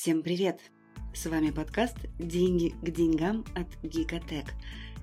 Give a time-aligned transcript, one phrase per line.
[0.00, 0.60] Всем привет!
[1.12, 4.44] С вами подкаст «Деньги к деньгам» от Гикотек,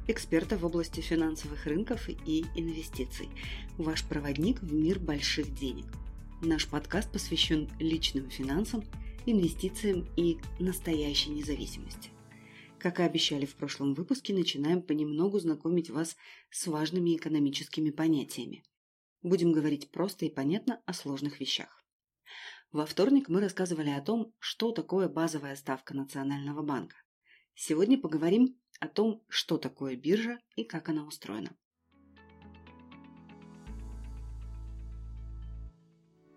[0.07, 3.27] эксперта в области финансовых рынков и инвестиций.
[3.77, 5.85] Ваш проводник в мир больших денег.
[6.41, 8.85] Наш подкаст посвящен личным финансам,
[9.25, 12.11] инвестициям и настоящей независимости.
[12.79, 16.15] Как и обещали в прошлом выпуске, начинаем понемногу знакомить вас
[16.51, 18.63] с важными экономическими понятиями.
[19.23, 21.85] Будем говорить просто и понятно о сложных вещах.
[22.75, 26.97] Во вторник мы рассказывали о том, что такое базовая ставка Национального банка.
[27.53, 31.55] Сегодня поговорим о том, что такое биржа и как она устроена.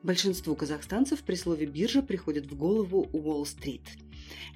[0.04, 3.82] Большинству казахстанцев при слове «биржа» приходит в голову Уолл-стрит,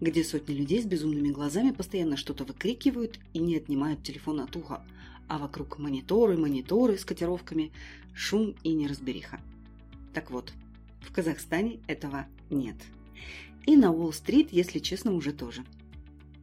[0.00, 4.86] где сотни людей с безумными глазами постоянно что-то выкрикивают и не отнимают телефон от уха,
[5.26, 7.72] а вокруг мониторы, мониторы с котировками,
[8.14, 9.40] шум и неразбериха.
[10.14, 10.52] Так вот,
[11.02, 12.76] в Казахстане этого нет.
[13.66, 15.64] И на Уолл-стрит, если честно, уже тоже.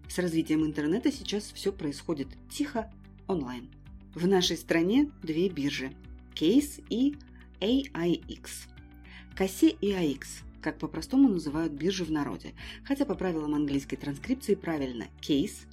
[0.08, 2.92] С развитием интернета сейчас все происходит тихо,
[3.28, 3.70] онлайн.
[4.16, 5.92] В нашей стране две биржи–
[6.36, 7.16] Case и
[7.60, 8.50] AIX.
[9.38, 10.24] Косе и AIX,
[10.62, 15.68] как по-простому называют биржи в народе, хотя по правилам английской транскрипции правильно Case.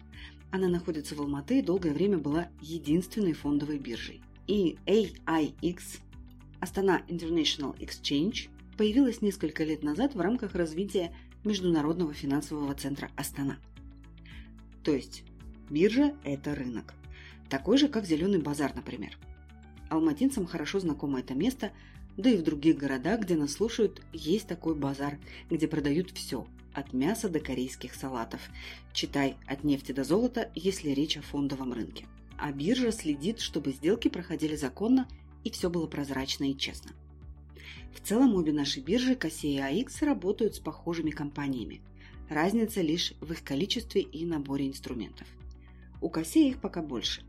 [0.50, 4.20] Она находится в Алматы и долгое время была единственной фондовой биржей.
[4.47, 5.80] И AIX–
[6.60, 13.58] Астана International Exchange– появилась несколько лет назад в рамках развития Международного финансового центра Астана.
[14.82, 15.24] То есть
[15.70, 16.94] биржа– это рынок.
[17.48, 19.16] Такой же, как Зеленый базар, например.
[19.88, 21.72] Алматинцам хорошо знакомо это место,
[22.16, 25.19] да и в других городах, где нас слушают, есть такой базар,
[25.50, 28.41] где продают все, от мяса до корейских салатов.
[28.92, 32.06] Читай от нефти до золота, если речь о фондовом рынке.
[32.38, 35.06] А биржа следит, чтобы сделки проходили законно
[35.44, 36.91] и все было прозрачно и честно.
[37.97, 41.80] В целом обе наши биржи, Косе и АИКС, работают с похожими компаниями.
[42.28, 45.27] Разница лишь в их количестве и наборе инструментов.
[46.03, 47.22] У Косе их пока больше.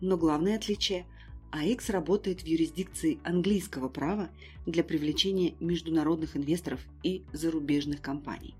[0.00, 1.06] Но главное отличие–
[1.52, 4.28] АИКС работает в юрисдикции английского права
[4.66, 8.54] для привлечения международных инвесторов и зарубежных компаний.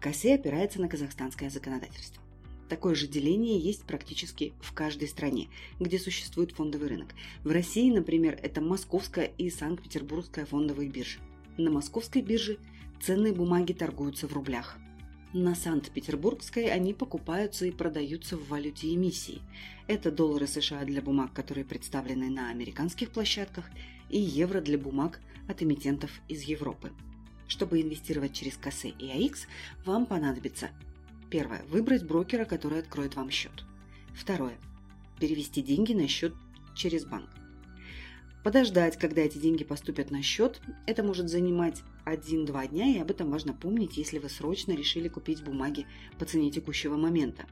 [0.00, 2.20] Косе опирается на казахстанское законодательство.
[2.72, 7.08] Такое же деление есть практически в каждой стране, где существует фондовый рынок.
[7.44, 11.18] В России, например, это Московская и Санкт-Петербургская фондовые биржи.
[11.58, 12.56] На Московской бирже
[12.98, 14.78] ценные бумаги торгуются в рублях.
[15.34, 19.42] На Санкт-Петербургской они покупаются и продаются в валюте эмиссии.
[19.86, 23.66] Это доллары США для бумаг, которые представлены на американских площадках,
[24.08, 26.90] и евро для бумаг от эмитентов из Европы.
[27.48, 29.46] Чтобы инвестировать через КС и АИКС,
[29.84, 30.70] вам понадобится
[31.32, 31.62] Первое.
[31.70, 33.64] Выбрать брокера, который откроет вам счет.
[34.12, 34.58] Второе.
[35.18, 36.34] Перевести деньги на счет
[36.76, 37.30] через банк.
[38.44, 43.30] Подождать, когда эти деньги поступят на счет, это может занимать 1-2 дня, и об этом
[43.30, 45.86] важно помнить, если вы срочно решили купить бумаги
[46.18, 47.46] по цене текущего момента.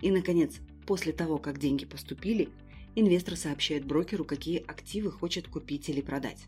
[0.00, 2.50] И, наконец, после того, как деньги поступили,
[2.94, 6.44] инвестор сообщает брокеру, какие активы хочет купить или продать.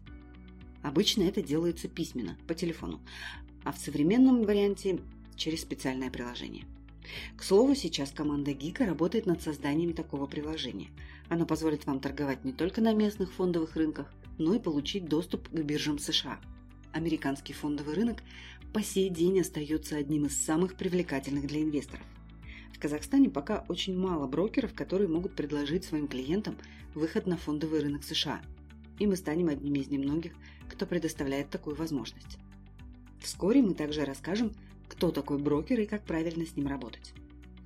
[0.85, 3.01] Обычно это делается письменно, по телефону,
[3.65, 5.01] а в современном варианте
[5.37, 6.65] через специальное приложение.
[7.37, 10.89] К слову, сейчас команда Гика работает над созданием такого приложения.
[11.29, 15.53] Оно позволит вам торговать не только на местных фондовых рынках, но и получить доступ к
[15.53, 16.41] биржам США.
[16.93, 18.23] Американский фондовый рынок
[18.73, 22.07] по сей день остается одним из самых привлекательных для инвесторов.
[22.73, 26.57] В Казахстане пока очень мало брокеров, которые могут предложить своим клиентам
[26.95, 28.43] выход на фондовый рынок США.
[28.99, 30.33] И мы станем одними из немногих,
[30.69, 32.39] кто предоставляет такую возможность.
[33.21, 34.53] Вскоре мы также расскажем,
[35.05, 37.13] кто такой брокер и как правильно с ним работать,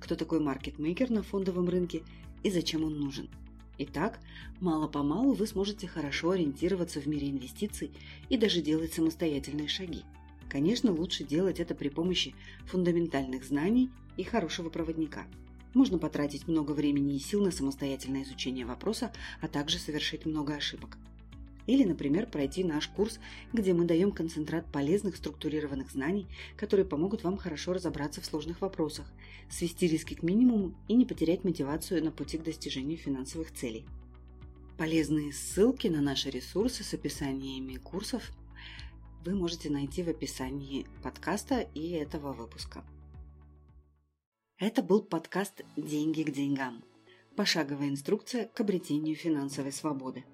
[0.01, 2.03] кто такой маркетмейкер на фондовом рынке
[2.43, 3.29] и зачем он нужен.
[3.77, 4.19] Итак,
[4.59, 7.91] мало-помалу вы сможете хорошо ориентироваться в мире инвестиций
[8.27, 10.03] и даже делать самостоятельные шаги.
[10.49, 12.35] Конечно, лучше делать это при помощи
[12.65, 15.25] фундаментальных знаний и хорошего проводника.
[15.73, 20.97] Можно потратить много времени и сил на самостоятельное изучение вопроса, а также совершить много ошибок.
[21.69, 23.19] Или, например, пройти наш курс,
[23.53, 26.25] где мы даем концентрат полезных структурированных знаний,
[26.57, 29.05] которые помогут вам хорошо разобраться в сложных вопросах,
[29.51, 33.85] свести риски к минимуму и не потерять мотивацию на пути к достижению финансовых целей.
[34.79, 38.31] Полезные ссылки на наши ресурсы с описаниями курсов
[39.23, 42.83] вы можете найти в описании подкаста и этого выпуска.
[44.57, 46.83] Это был подкаст «Деньги к деньгам».
[47.35, 50.25] Пошаговая инструкция к обретению финансовой свободы.